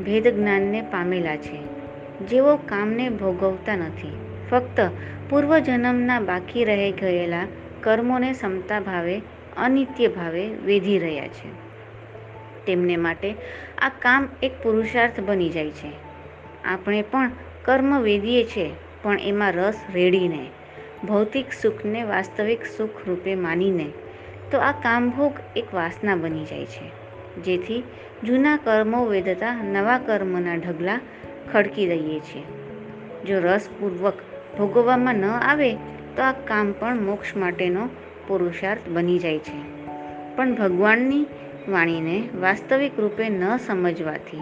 [0.04, 1.78] ભેદ જ્ઞાનને પામેલા છે.
[2.26, 4.16] જેઓ કામને ભોગવતા નથી.
[4.50, 4.90] ફક્ત
[5.30, 7.46] પૂર્વજન્મના બાકી રહી ગયેલા
[7.80, 9.20] કર્મોને સમતા ભાવે,
[9.56, 11.68] અનિત્ય ભાવે વેધી રહ્યા છે.
[12.66, 13.34] તેમને માટે
[13.78, 15.92] આ કામ એક પુરુષાર્થ બની જાય છે.
[16.64, 17.30] આપણે પણ
[17.64, 18.70] કર્મ વેધીએ છીએ
[19.02, 20.46] પણ એમાં રસ રેડીને,
[21.04, 23.86] ભૌતિક સુખને વાસ્તવિક સુખ રૂપે માનીને,
[24.50, 26.98] તો આ કામભોગ એક વાસના બની જાય છે.
[27.42, 27.82] જેથી
[28.24, 31.00] જૂના કર્મો વેધતા નવા કર્મના ઢગલા
[31.52, 32.42] ખડકી દઈએ છીએ.
[33.26, 34.14] જો રસપૂર્વક
[34.58, 35.74] ભોગવવામાં ન આવે,
[36.16, 37.88] તો આ કામ પણ મોક્ષ માટેનો
[38.28, 39.78] પુરુષાર્થ બની જાય છે.
[40.36, 41.26] પણ ભગવાનની
[41.68, 44.40] વાણીને વાસ્તવિક રૂપે ન સમજવાથી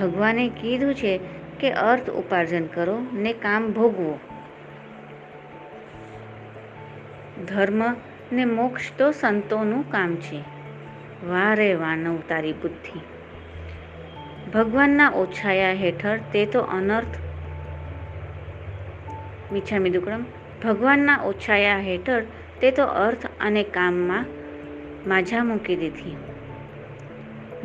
[0.00, 1.20] ભગવાને કીધું છે
[1.60, 4.18] કે અર્થ ઉપાર્જન કરો ને કામ ભોગવો.
[7.46, 7.82] ધર્મ
[8.32, 10.53] ને મોક્ષ તો સંતોનું કામ છે.
[11.22, 13.00] વારે વાનવ તારી બુદ્ધિ.
[14.50, 17.18] ભગવાનના ઓછાયા હેઠળ તે તો અનર્થ.
[19.52, 20.24] મિચ્છામી દુક્કડમ
[20.64, 22.22] ભગવાનના ઓછાયા હેઠળ
[22.60, 24.26] તે તો અર્થ અને કામમાં
[25.06, 26.16] માઝા મૂકી દીધી.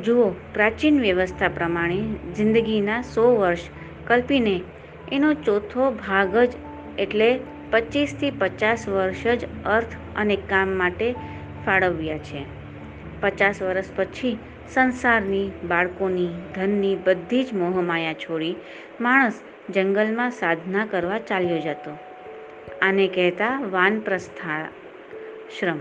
[0.05, 2.01] જુઓ, પ્રાચીન વ્યવસ્થા પ્રમાણે
[2.35, 3.59] જિંદગીના સો વર્ષ
[4.07, 4.61] કલ્પીને
[5.11, 6.51] એનો ચોથો ભાગ જ
[6.97, 7.39] એટલે
[7.71, 11.15] પચીસથી પચાસ વર્ષ જ અર્થ અને કામ માટે
[11.65, 12.58] ફાળવ્યા છે.
[13.21, 14.37] પચાસ વર્ષ પછી
[14.73, 18.55] સંસારની બાળકોની ધનની બધી જ મોહમાયા છોડી
[19.01, 21.97] માણસ જંગલમાં સાધના કરવા ચાલ્યો જતો.
[22.81, 25.79] આને કહેતા વાનપ્રસ્થાશ્રમ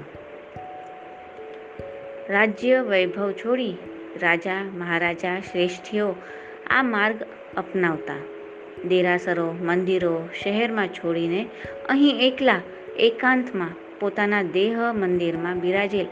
[2.28, 3.74] રાજ્ય વૈભવ છોડી
[4.22, 6.14] રાજા મહારાજા શ્રેષ્ઠીઓ
[6.70, 7.16] આ માર્ગ
[7.56, 8.14] અપનાવતા.
[8.88, 11.46] દેરાસરો, મંદિરો, શહેરમાં છોડીને
[11.88, 12.60] અહીં એકલા
[12.96, 13.70] એકાંતમાં
[14.00, 16.06] પોતાના દેહ મંદિરમાં બિરાજેલ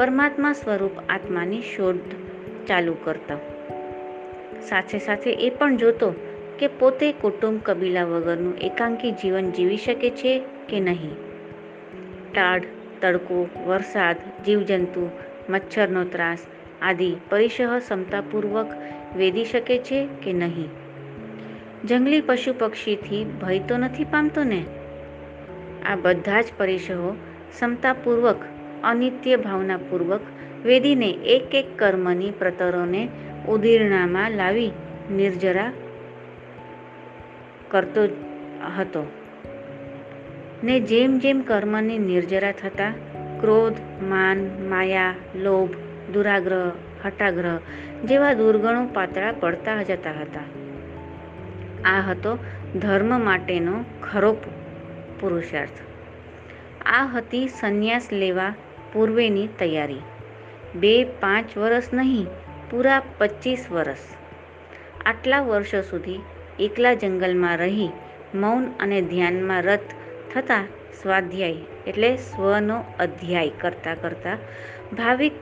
[0.00, 1.98] પરમાત્મા સ્વરૂપ આત્માની શોધ
[2.66, 3.36] ચાલુ કરતા.
[4.60, 6.14] સાથે સાથે એ પણ જોતો
[6.58, 11.10] કે પોતે કુટુંબ કબીલા વગરનું એકાંકી જીવન જીવી શકે છે કે નહીં.
[12.32, 12.62] ટાઢ
[13.00, 15.10] તડકો, વરસાદ, જીવજંતુ,
[15.48, 16.38] મચ્છરનો ત્રાસ
[16.82, 18.66] આદિ પરિસહ ક્ષમતાપૂર્વક
[19.16, 20.68] વેદી શકે છે કે નહીં?
[21.84, 24.64] જંગલી પશુ પક્ષીથી ભય તો નથી પામતો ને?
[25.86, 27.16] આ બધા જ પરિસહો
[27.50, 28.36] ક્ષમતાપૂર્વક
[28.84, 30.20] અનિત્ય ભાવનાપૂર્વક
[30.64, 33.08] વેદીને એક એક કર્મની પ્રતરોને
[33.48, 34.70] ઉદીર્ણામાં લાવી
[35.10, 35.72] નિર્જરા
[37.68, 38.02] કરતો
[38.78, 39.10] હતો.
[40.64, 42.90] ને જેમ જેમ કર્મની નિર્જરા થતા,
[43.40, 45.70] ક્રોધ, માન, માયા, લોભ,
[46.12, 46.72] દુરાગ્રહ
[47.04, 47.58] હટાગ્રહ
[48.04, 50.40] જેવા દુર્ગણો પાતળા પડતા જતા હતા.
[51.84, 52.38] આ હતો
[52.78, 54.32] ધર્મ માટેનો ખરો
[55.20, 55.70] પુરુષાર્થ.
[56.86, 58.54] આ હતી સંન્યાસ લેવા
[58.92, 60.02] પૂર્વેની તૈયારી.
[60.74, 62.26] બે પાંચ વર્ષ નહીં,
[62.70, 64.04] પૂરા પચીસ વર્ષ
[65.06, 66.20] આટલા વર્ષો સુધી
[66.60, 67.88] એકલા જંગલમાં રહી,
[68.34, 69.80] મૌન અને ધ્યાનમાં રત
[70.34, 70.64] થતા
[71.02, 74.38] સ્વાધ્યાય એટલે સ્વનો અધ્યાય કરતાં કરતાં
[74.96, 75.32] ભાવિક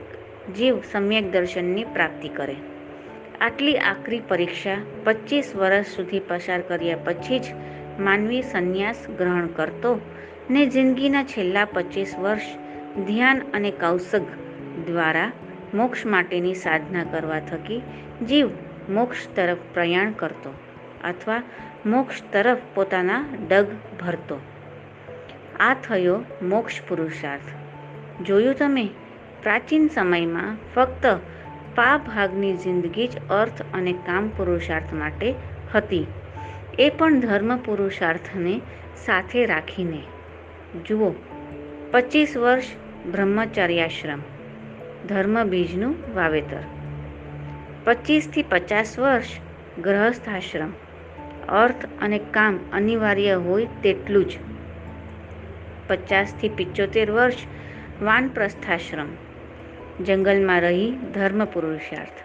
[0.57, 2.55] જીવ સમ્યક દર્શનની પ્રાપ્તિ કરે.
[3.41, 7.45] આટલી આકરી પરીક્ષા પચીસ વર્ષ સુધી પસાર કર્યા પછી જ
[7.99, 9.99] માનવી સંન્યાસ ગ્રહણ કરતો
[10.49, 12.41] ને જિંદગીના છેલ્લા પચીસ વર્ષ
[12.97, 14.21] ધ્યાન અને કૌશગ
[14.87, 15.31] દ્વારા
[15.73, 17.81] મોક્ષ માટેની સાધના કરવા થકી
[18.27, 18.49] જીવ
[18.89, 20.53] મોક્ષ તરફ પ્રયાણ કરતો
[21.03, 21.41] અથવા
[21.85, 23.65] મોક્ષ તરફ પોતાના ડગ
[23.99, 24.39] ભરતો.
[25.59, 27.43] આ થયો મોક્ષ પુરુષાર્થ.
[28.23, 28.89] જોયું તમે?
[29.43, 31.05] પ્રાચીન સમયમાં ફક્ત
[31.75, 35.35] પા ભાગની જિંદગી જ અર્થ અને કામ પુરુષાર્થ માટે
[35.73, 36.07] હતી.
[36.79, 38.61] એ પણ ધર્મ પુરુષાર્થને
[39.05, 40.03] સાથે રાખીને.
[40.87, 41.13] જુઓ
[41.91, 42.63] પચીસ વર્ષ
[43.07, 44.19] બ્રહ્મચર્યાશ્રમ
[45.07, 46.63] ધર્મ બીજનું વાવેતર.
[47.83, 49.25] પચીસથી પચાસ વર્ષ
[49.81, 50.71] ગ્રહસ્થાશ્રમ
[51.49, 54.37] અર્થ અને કામ અનિવાર્ય હોય તેટલું જ.
[55.87, 57.35] પચાસથી પિચોતેર વર્ષ
[58.01, 59.07] વાનપ્રસ્થાશ્રમ.
[60.03, 62.23] જંગલમાં રહી ધર્મ પુરુષાર્થ.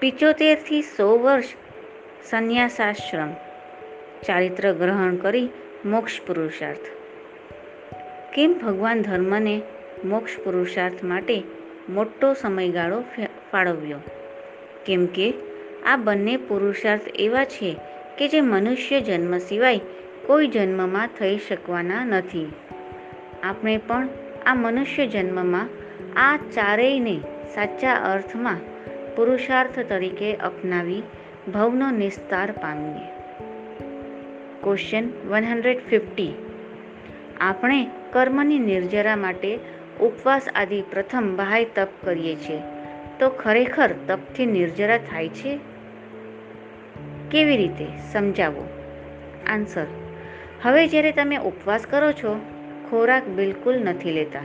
[0.00, 1.44] પિચોતેરથી સો વર્ષ
[2.24, 3.32] સંન્યાસાશ્રમ.
[4.26, 5.48] ચારિત્ર ગ્રહણ કરી
[5.84, 6.99] મોક્ષ પુરુષાર્થ.
[8.34, 9.62] કેમ ભગવાન ધર્મને
[10.04, 11.42] મોક્ષ પુરુષાર્થ માટે
[11.88, 13.04] મોટો સમયગાળો
[13.52, 13.98] ફાળવ્યો?
[14.86, 15.34] કેમ કે
[15.86, 17.76] આ બંને પુરુષાર્થ એવા છે
[18.18, 19.80] કે જે મનુષ્ય જન્મ સિવાય
[20.26, 22.52] કોઈ જન્મમાં થઈ શકવાના નથી.
[23.42, 24.08] આપણે પણ
[24.46, 25.68] આ મનુષ્ય જન્મમાં
[26.16, 27.20] આ ચારેયને
[27.54, 28.56] સાચા અર્થમાં
[29.16, 31.02] પુરુષાર્થ તરીકે અપનાવી
[31.54, 33.08] ભવનો નિસ્તાર પામીએ.
[34.62, 36.32] ક્વેશ્ચન વન હંડ્રેડ ફિફ્ટી
[37.40, 39.58] આપણે કર્મની નિર્જરા માટે
[40.00, 42.60] ઉપવાસ આદિ પ્રથમ બહાય તપ કરીએ છીએ.
[43.20, 45.58] તો ખરેખર તપથી નિર્જરા થાય છે?
[47.30, 47.86] કેવી રીતે?
[48.12, 48.68] સમજાવો.
[49.46, 49.86] આન્સર.
[50.62, 52.40] હવે જ્યારે તમે ઉપવાસ કરો છો,
[52.90, 54.40] ખોરાક બિલકુલ નથી લેતા.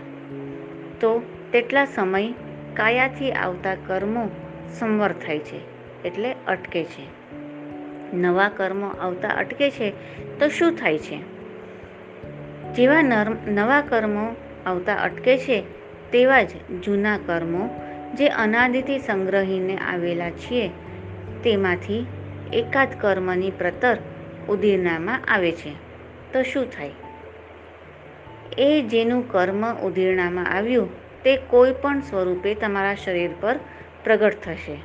[1.02, 2.32] તો તેટલા સમય
[2.74, 4.30] કાયાથી આવતા કર્મો
[4.80, 5.60] સંવર થાય છે,
[6.04, 7.36] એટલે અટકે છે.
[8.16, 9.90] નવા કર્મો આવતા અટકે છે,
[10.40, 11.35] તો શું થાય છે?
[12.76, 13.02] જેવા
[13.48, 14.36] નવા કર્મો
[14.66, 15.64] આવતા અટકે છે,
[16.12, 16.48] તેવા જ
[16.84, 17.70] જૂના કર્મો
[18.14, 20.68] જે અનાદિથી સંગ્રહીને આવેલા છીએ,
[21.44, 22.06] તેમાંથી
[22.54, 23.98] એકાદ કર્મની પ્રતર
[24.50, 25.72] ઉદીરણામાં આવે છે.
[26.34, 26.92] તો શું થાય?
[28.58, 30.90] એ જેનું કર્મ ઉદીરણામાં આવ્યું,
[31.24, 33.60] તે કોઈ પણ સ્વરૂપે તમારા શરીર પર
[34.04, 34.78] પ્રગટ થશે.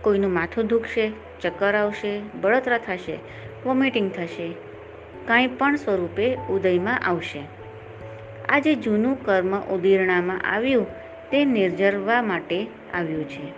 [0.00, 1.12] કોઈનું માથું દુખશે,
[1.42, 3.18] ચક્કર આવશે, બળતરા થશે,
[3.66, 4.69] વોમિટિંગ થશે
[5.26, 7.42] કાંઈ પણ સ્વરૂપે ઉદયમાં આવશે.
[8.48, 10.86] આ જે જૂનું કર્મ ઉદીરણામાં આવ્યું,
[11.30, 13.52] તે નિર્જરવા માટે આવ્યું છે.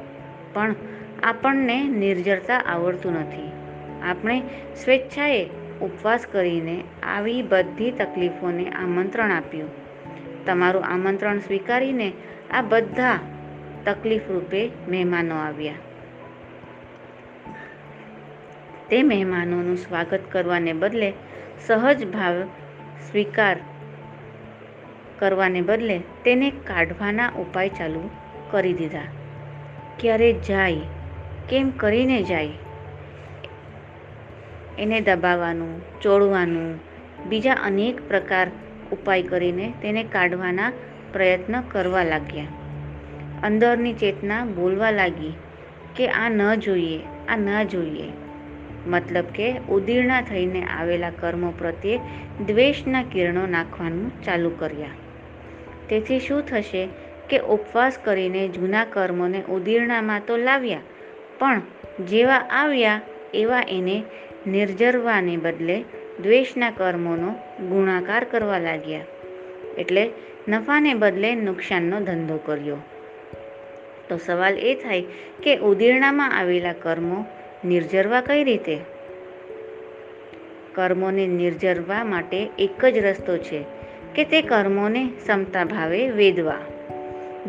[0.52, 0.74] પણ
[1.22, 3.52] આપણને નિર્જરતા આવડતું નથી.
[4.02, 4.42] આપણે
[4.84, 5.46] સ્વેચ્છાએ
[5.82, 9.70] ઉપવાસ કરીને આવી બધી તકલીફોને આમંત્રણ આપ્યું.
[10.46, 12.12] તમારું આમંત્રણ સ્વીકારીને
[12.50, 13.18] આ બધા
[13.84, 15.74] તકલીફ રૂપે મહેમાનો આવ્યા.
[18.90, 21.12] તે મહેમાનોનું સ્વાગત કરવાને બદલે
[21.66, 22.42] સહજ ભાવ
[23.10, 23.56] સ્વીકાર
[25.18, 28.10] કરવાને બદલે તેને કાઢવાના ઉપાય ચાલુ
[28.50, 29.00] કરી દીધા.
[29.98, 30.76] ક્યારે જાય,
[31.48, 32.48] કેમ કરીને જાય?
[34.78, 36.80] એને દબાવવાનું, ચોળવાનું,
[37.28, 38.46] બીજા અનેક પ્રકાર
[38.92, 40.72] ઉપાય કરીને તેને કાઢવાના
[41.12, 42.46] પ્રયત્ન કરવા લાગ્યા.
[43.42, 45.32] અંદરની ચેતના બોલવા લાગી
[45.96, 48.31] કે આ ન જોઈએ, આ ન જોઈએ.
[48.86, 52.00] મતલબ કે ઉદીર્ણા થઈને આવેલા કર્મો પ્રત્યે
[52.46, 54.88] દ્વેષના કિરણો નાખવાનું ચાલુ કર્યા.
[55.88, 56.88] તેથી શું થશે
[57.30, 60.78] કે ઉપવાસ કરીને જૂના કર્મોને ઉદીર્ણામાં તો લાવ્યા,
[61.38, 61.62] પણ
[62.04, 63.00] જેવા આવ્યા
[63.34, 64.02] એવા એને
[64.46, 65.84] નિર્જરવાને બદલે
[66.22, 67.32] દ્વેષના કર્મોનો
[67.68, 69.00] ગુણાકાર કરવા લાગ્યા.
[69.78, 70.10] એટલે
[70.48, 72.76] નફાને બદલે નુકસાનનો ધંધો કર્યો.
[74.08, 75.02] તો સવાલ એ થાય
[75.42, 77.26] કે ઉદીર્ણામાં આવેલા કર્મો
[77.64, 78.78] નિર્જરવા કઈ રીતે?
[80.74, 83.64] કર્મોને નિર્જરવા માટે એક જ રસ્તો છે
[84.14, 86.58] કે તે કર્મોને ક્ષમતા ભાવે વેદવા.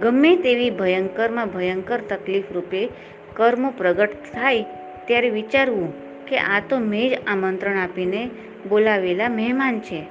[0.01, 2.89] ગમે તેવી ભયંકરમાં ભયંકર તકલીફ રૂપે
[3.33, 4.65] કર્મો પ્રગટ થાય
[5.05, 5.93] ત્યારે વિચારવું
[6.25, 8.29] કે આ તો મેં જ આમંત્રણ આપીને
[8.69, 10.05] બોલાવેલા મહેમાન છે,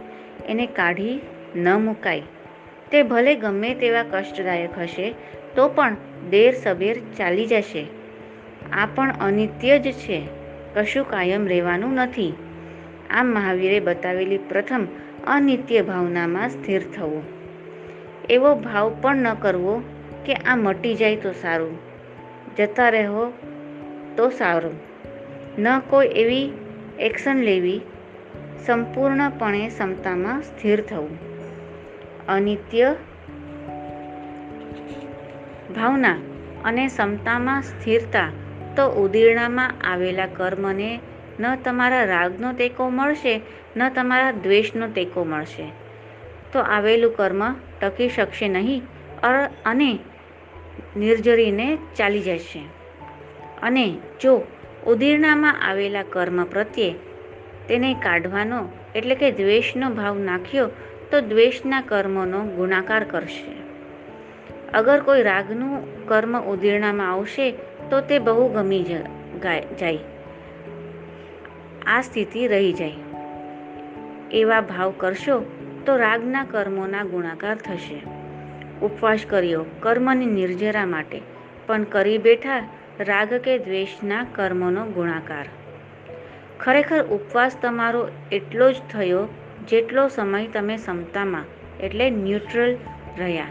[0.49, 1.21] એને કાઢી
[1.57, 2.23] ન મુકાય.
[2.91, 5.15] તે ભલે ગમે તેવા કષ્ટદાયક હશે,
[5.55, 5.97] તો પણ
[6.31, 8.02] દેર સબેર ચાલી જશે.
[8.73, 10.29] આ પણ અનિત્ય જ છે.
[10.75, 12.35] કશું કાયમ રહેવાનું નથી.
[13.11, 14.87] આમ મહાવીરે બતાવેલી પ્રથમ
[15.27, 17.23] અનિત્ય ભાવનામાં સ્થિર થવું.
[18.31, 19.83] એવો ભાવ પણ ન કરવો
[20.27, 21.79] કે આ મટી જાય તો સારું.
[22.59, 23.33] જતા રહો
[24.17, 24.81] તો સારું.
[25.59, 26.53] ન કોઈ એવી
[27.01, 27.81] એક્શન લેવી.
[28.67, 31.19] સંપૂર્ણપણે ક્ષમતામાં સ્થિર થવું.
[32.27, 32.97] અનિત્ય
[35.77, 36.17] ભાવના
[36.65, 38.29] અને ક્ષમતામાં સ્થિરતા
[38.77, 41.01] તો ઉદીર્ણામાં આવેલા કર્મને
[41.41, 43.41] ન તમારા રાગનો ટેકો મળશે,
[43.77, 45.73] ન તમારા દ્વેષનો ટેકો મળશે.
[46.53, 48.83] તો આવેલું કર્મ ટકી શકશે નહીં
[49.67, 49.99] અને
[50.97, 52.63] નિર્જરીને ચાલી જશે.
[53.63, 54.43] અને જો
[54.87, 56.95] ઉદીર્ણામાં આવેલા કર્મ પ્રત્યે
[57.69, 60.71] તેને કાઢવાનો, એટલે કે દ્વેષનો ભાવ નાખ્યો,
[61.11, 63.63] તો દ્વેષના કર્મનો ગુણાકાર કરશે.
[64.75, 67.55] અગર કોઈ રાગનું કર્મ ઉદીરણામાં આવશે
[67.93, 68.83] તો તે બહુ ગમી
[69.81, 69.99] જાય.
[71.87, 72.93] આ સ્થિતિ રહી જાય.
[74.33, 75.41] એવા ભાવ કરશો
[75.87, 78.03] તો રાગના કર્મોના ગુણાકાર થશે.
[78.83, 81.21] ઉપવાસ કર્યો કર્મની નિર્જરા માટે,
[81.67, 82.59] પણ કરી બેઠા
[83.01, 85.47] રાગ કે દ્વેષના કર્મોનો ગુણાકાર.
[86.61, 89.29] ખરેખર ઉપવાસ તમારો એટલો જ થયો
[89.69, 91.45] જેટલો સમય તમે ક્ષમતામાં
[91.81, 92.77] એટલે ન્યુટ્રલ
[93.19, 93.45] રહ્યા.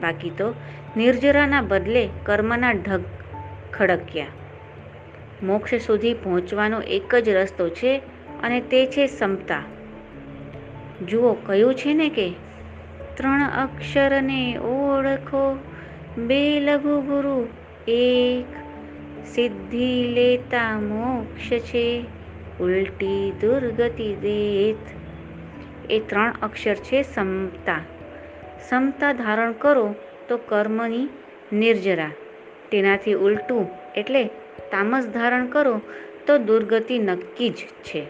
[0.00, 0.54] બાકી તો
[0.96, 3.00] નિર્જરાના બદલે કર્મના ઢગ
[3.72, 4.26] ખડક્યા.
[5.42, 8.02] મોક્ષ સુધી પહોંચવાનો એક જ રસ્તો છે
[8.42, 9.62] અને તે છે સમતા.
[11.08, 12.32] જુઓ કયું છે ને કે
[13.16, 15.58] ત્રણ અક્ષરને ઓળખો,
[16.18, 17.48] બે લઘુ ગુરુ,
[17.90, 18.44] એક
[19.26, 22.04] સિદ્ધિ લેતા મોક્ષ છે,
[22.60, 24.98] ઉલટી દુર્ગતિ દેત.
[25.90, 27.80] એ ત્રણ અક્ષર છે સમતા.
[28.68, 29.94] સમતા ધારણ કરો
[30.28, 31.08] તો કર્મની
[31.52, 32.10] નિર્જરા.
[32.72, 34.24] તેનાથી ઉલટું એટલે
[34.72, 35.80] તામસ ધારણ કરો
[36.26, 38.06] તો દુર્ગતિ નક્કી જ છે.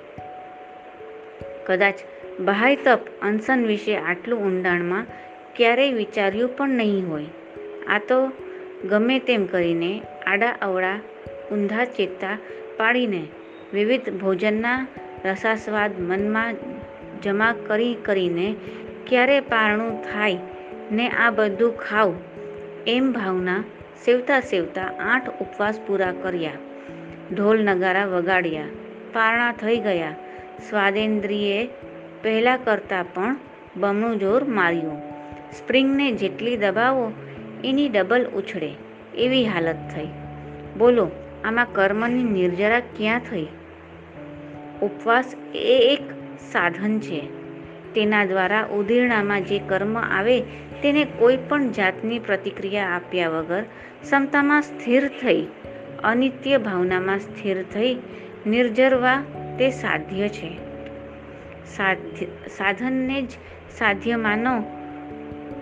[1.66, 1.94] કદાચ
[2.40, 5.06] બહાય તપ અનશન વિશે આટલું ઊંડાણમાં
[5.56, 7.24] ક્યારેય વિચાર્યું પણ નહીં હોય.
[7.88, 8.32] આ તો
[8.88, 11.00] ગમે તેમ કરીને આડા અવળા
[11.52, 12.38] ઊંધા ચેતા
[12.76, 13.26] પાડીને
[13.74, 14.86] વિવિધ ભોજનના
[15.24, 16.54] રસાસ્વાદ મનમાં
[17.22, 18.54] જમા કરી કરીને
[19.06, 20.38] ક્યારે પારણું થાય
[20.92, 22.14] ને આ બધું ખાવ
[22.86, 23.64] એમ ભાવના
[24.04, 26.50] સેવતા સેવતા આઠ ઉપવાસ પૂરા કર્યા.
[27.34, 28.64] ઢોલ નગારા વગાડ્યા.
[29.12, 30.14] પારણા થઈ ગયા.
[30.70, 31.68] સ્વાદેન્દ્રિયે
[32.22, 33.36] પહેલાં કરતાં પણ
[33.76, 34.98] બમણું જોર માર્યું.
[35.52, 37.12] સ્પ્રિંગને જેટલી દબાવો,
[37.64, 38.74] એની ડબલ ઉછળે.
[39.16, 40.06] એવી હાલત થઈ.
[40.78, 41.10] બોલો,
[41.44, 43.46] આમાં કર્મની નિર્જરા ક્યાં થઈ?
[44.82, 47.20] ઉપવાસ એ એક સાધન છે.
[47.94, 50.40] તેના દ્વારા ઉદીરણામાં જે કર્મ આવે,
[50.82, 53.64] તેને કોઈ પણ જાતની પ્રતિક્રિયા આપ્યા વગર
[54.02, 55.46] ક્ષમતામાં સ્થિર થઈ,
[56.04, 57.96] અનિત્ય ભાવનામાં સ્થિર થઈ,
[58.46, 59.22] નિર્જરવા
[59.58, 60.56] તે સાધ્ય છે.
[61.66, 63.30] સાધ્ય, સાધનને જ
[63.78, 64.62] સાધ્ય માનો,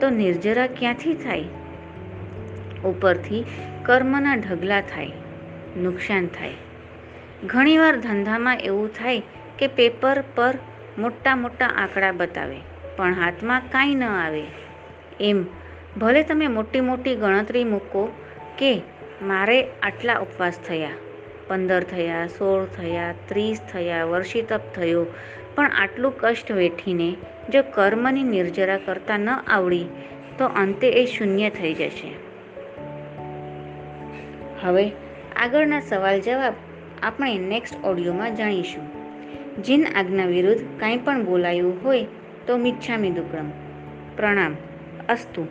[0.00, 1.44] તો નિર્જરા ક્યાંથી થાય?
[2.84, 3.44] ઉપરથી
[3.82, 5.12] કર્મના ઢગલા થાય,
[5.76, 6.52] નુકસાન થાય.
[7.46, 9.22] ઘણીવાર ધંધામાં એવું થાય
[9.58, 10.58] કે પેપર પર
[10.98, 12.56] મોટા મોટા આંકડા બતાવે,
[12.96, 14.44] પણ હાથમાં કાંઈ ન આવે.
[15.20, 15.44] એમ,
[15.98, 18.12] ભલે તમે મોટી મોટી ગણતરી મૂકો
[18.58, 18.82] કે
[19.22, 20.90] મારે આટલા ઉપવાસ થયા.
[21.48, 25.06] પંદર થયા, સોળ થયા, ત્રીસ થયા વર્ષી તપ થયો.
[25.54, 27.16] પણ આટલું કષ્ટ વેઠીને
[27.52, 29.86] જો કર્મની નિર્જરા કરતા ન આવડી,
[30.38, 32.10] તો અંતે એ શૂન્ય થઈ જશે.
[34.60, 34.92] હવે
[35.36, 36.54] આગળના સવાલ જવાબ
[37.02, 38.96] આપણે નેક્સ્ટ ઓડિયોમાં જાણીશું.
[39.62, 42.06] જીન આજ્ઞા વિરુદ્ધ કાંઈ પણ બોલાયું હોય
[42.46, 43.50] તો મિચ્છામી દુક્કડમ
[44.16, 44.56] પ્રણામ.
[45.08, 45.48] અસ્તુ.